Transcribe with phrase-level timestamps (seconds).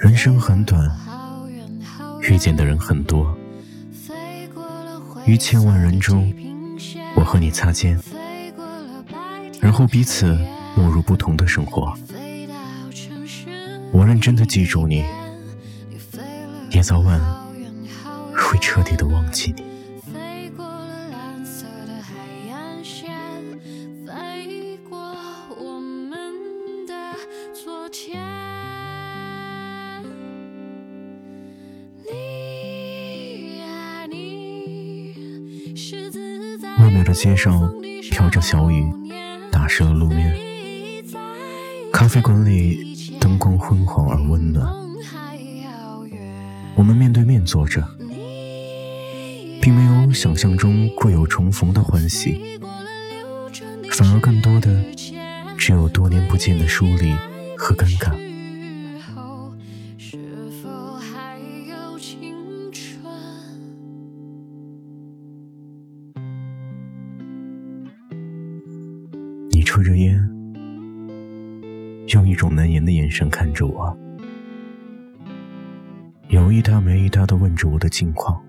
[0.00, 0.88] 人生很短，
[2.22, 3.36] 遇见的人很多，
[5.26, 6.32] 于千万人中，
[7.16, 7.98] 我和你擦肩，
[9.60, 10.38] 然后彼此
[10.76, 11.92] 没入不同的生活。
[13.90, 15.04] 我认真的记住你，
[16.70, 17.20] 也早晚
[18.36, 19.67] 会彻底的忘记你。
[36.78, 37.72] 外面的街上
[38.10, 38.84] 飘着小雨，
[39.50, 40.36] 打湿了路面。
[41.90, 44.70] 咖啡馆里灯光昏黄而温暖。
[46.74, 47.82] 我们面对面坐着，
[49.62, 52.60] 并没有想象中会有重逢的欢喜，
[53.92, 54.84] 反而更多的
[55.56, 57.16] 只有多年不见的疏离
[57.58, 58.16] 和尴尬。
[69.50, 70.16] 你抽着烟，
[72.08, 73.98] 用一种难言的眼神看着我，
[76.28, 78.40] 有一搭没一搭的问着我的近况。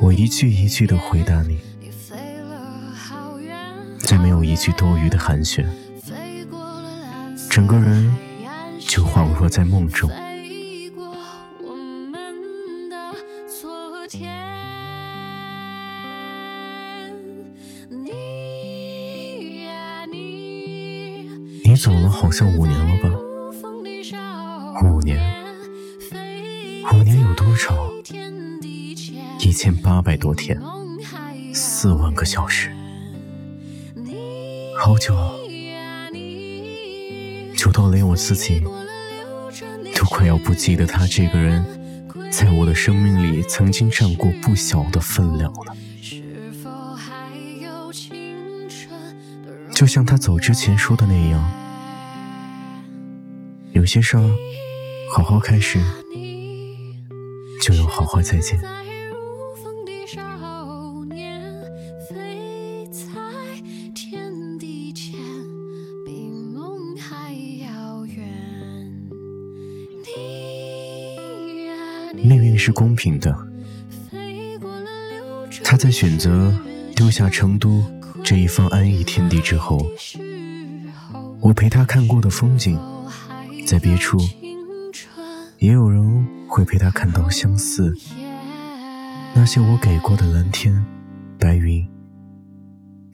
[0.00, 1.58] 我一句一句的回答你，
[4.58, 5.64] 句多余的寒暄，
[7.48, 8.12] 整个人
[8.80, 10.10] 就恍若在梦中。
[21.64, 23.10] 你走了好像五年了吧？
[24.84, 25.20] 五年，
[26.92, 27.76] 五年有多长？
[29.40, 30.60] 一千八百多天，
[31.54, 32.72] 四万个小时，
[34.88, 35.14] 好久，
[37.54, 38.58] 久到连我自己
[39.94, 41.62] 都快要不记得他这个人
[42.32, 45.76] 在我的生命里曾经占过不小的分量了。
[49.74, 51.52] 就像他走之前说的那样，
[53.72, 54.30] 有些事儿
[55.12, 55.78] 好好开始，
[57.60, 58.58] 就要好好再见。
[72.58, 73.34] 是公平的，
[75.64, 76.52] 他在选择
[76.94, 77.82] 丢下成都。
[78.24, 79.80] 这一方安逸天地之后，
[81.40, 82.78] 我陪他看过的风景，
[83.64, 84.18] 在别处，
[85.58, 87.94] 也有人会陪他看到相似。
[89.34, 90.84] 那些我给过的蓝天、
[91.38, 91.88] 白云，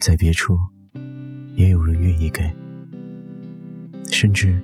[0.00, 0.58] 在别处，
[1.54, 2.50] 也有人愿意给。
[4.10, 4.60] 甚至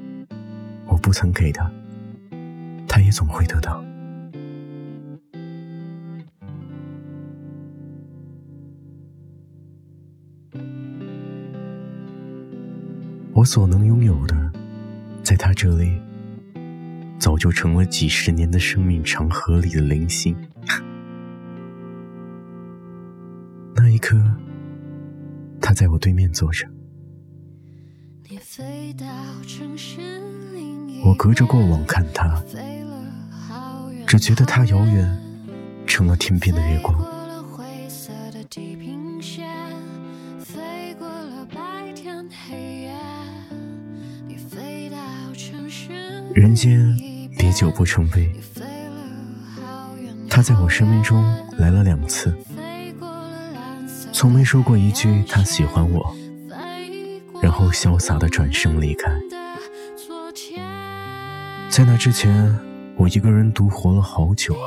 [0.87, 1.71] 我不曾给的，
[2.89, 3.85] 他也总会得到。
[13.41, 14.53] 我所能拥有的，
[15.23, 15.99] 在他这里，
[17.19, 20.37] 早就成了几十年的生命长河里的零星。
[23.75, 24.23] 那一刻，
[25.59, 26.69] 他在我对面坐着，
[31.03, 32.45] 我隔着过往看他，
[34.07, 35.19] 只觉得他遥远，
[35.87, 37.20] 成了天边的月光。
[46.35, 46.97] 人间
[47.37, 48.31] 别久不成悲，
[50.29, 51.23] 他在我生命中
[51.59, 52.33] 来了两次，
[54.13, 56.15] 从没说过一句他喜欢我，
[57.43, 59.11] 然后潇洒的转身离开。
[61.69, 62.57] 在那之前，
[62.97, 64.67] 我一个人独活了好久啊。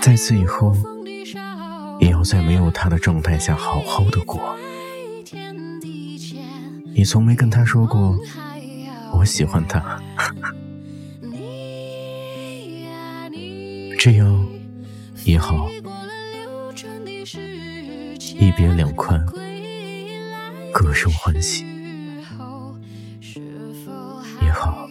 [0.00, 0.74] 在此以后，
[1.98, 4.56] 也要在没有他的状态下好好的过。
[6.94, 8.16] 你从没跟他说过
[9.12, 10.00] 我喜欢他，
[13.98, 14.46] 这样
[15.24, 15.68] 也好，
[18.38, 19.24] 一别两宽，
[20.72, 21.64] 各生欢喜。
[24.42, 24.88] 也好。